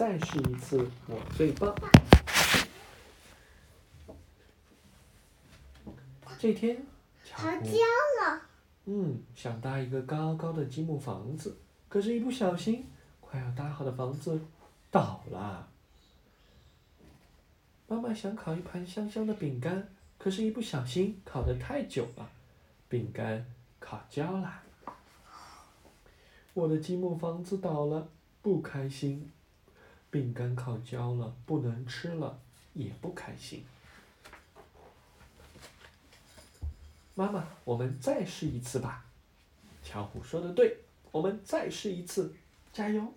[0.00, 1.74] 再试一次，我最棒。
[6.38, 6.82] 这天，
[7.22, 7.72] 巧好虎焦
[8.22, 8.40] 了，
[8.86, 11.54] 嗯想搭一个高高的积木房子，
[11.90, 12.86] 可是，一不小心，
[13.20, 14.40] 快要搭好的房子
[14.90, 15.68] 倒了。
[17.86, 19.86] 妈妈想烤一盘香香的饼干，
[20.16, 22.26] 可是，一不小心烤得太久了，
[22.88, 23.44] 饼干
[23.78, 24.62] 烤焦了。
[26.54, 28.08] 我的积木房子倒了，
[28.40, 29.30] 不开心。
[30.10, 32.38] 饼干烤焦了，不能吃了，
[32.74, 33.64] 也不开心。
[37.14, 39.04] 妈妈，我们再试一次吧。
[39.84, 40.78] 巧虎说的对，
[41.12, 42.34] 我们再试一次，
[42.72, 43.12] 加油！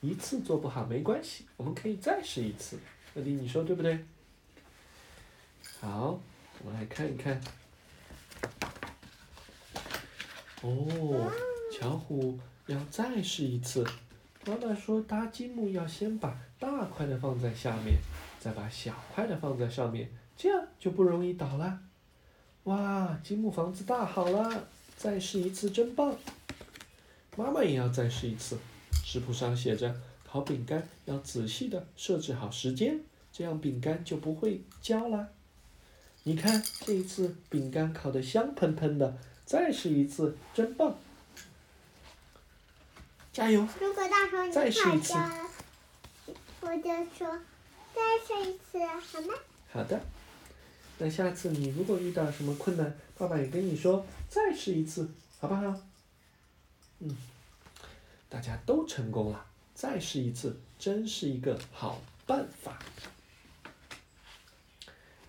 [0.00, 2.78] 一次做不好没关系，我们可以再试一次。
[3.14, 4.04] 乐迪，你说对不对？
[5.80, 6.20] 好，
[6.62, 7.40] 我们来看一看。
[10.62, 11.32] 哦，
[11.72, 13.84] 巧虎要再试一次。
[14.48, 17.98] 妈妈说搭积木要先把大块的放在下面，
[18.40, 21.78] 再把小块的放在上面，这样就不容易倒啦。
[22.64, 24.64] 哇，积木房子搭好了，
[24.96, 26.16] 再试一次真棒。
[27.36, 28.56] 妈妈也要再试一次。
[29.04, 29.94] 食谱上写着，
[30.26, 32.98] 烤饼干要仔细的设置好时间，
[33.30, 35.28] 这样饼干就不会焦啦。
[36.22, 40.98] 你看这一次饼干烤得香喷喷的，再试一次，真棒！
[43.38, 43.64] 加油！
[43.80, 45.14] 如果到时候你再试一次
[46.60, 47.38] 我就说
[47.94, 49.34] 再试一次，好吗？
[49.72, 50.00] 好的，
[50.98, 55.72] 那下次你如果遇到什么困难，爸爸也跟你说再试一次，好不好？
[56.98, 57.16] 嗯，
[58.28, 62.76] 大家都成功了，再试一次，真是一个好办法。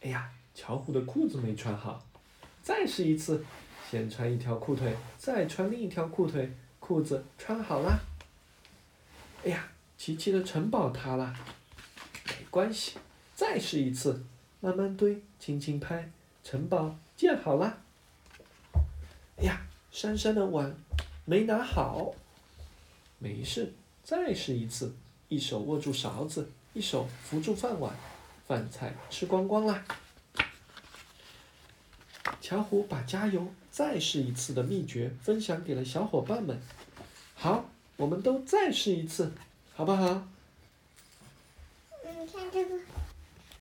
[0.00, 2.02] 哎呀，巧虎的裤子没穿好，
[2.62, 3.44] 再试一次，
[3.90, 6.50] 先穿一条裤腿，再穿另一条裤腿，
[6.88, 8.00] 裤子穿好啦。
[9.44, 11.36] 哎呀，琪琪的城堡塌了，
[12.26, 12.96] 没关系。
[13.34, 14.24] 再试一次，
[14.60, 16.10] 慢慢堆，轻轻拍，
[16.42, 17.76] 城堡建好啦。
[19.36, 19.60] 哎呀，
[19.92, 20.74] 珊珊的碗
[21.26, 22.14] 没拿好，
[23.18, 24.94] 没事，再试一次，
[25.28, 27.94] 一手握住勺子，一手扶住饭碗，
[28.46, 29.84] 饭菜吃光光啦。
[32.40, 36.58] 巧虎把加油再试一次的秘诀分享给了小伙伴们。
[37.98, 39.32] 我们都再试一次，
[39.74, 40.22] 好不好？
[42.04, 42.76] 嗯，看这个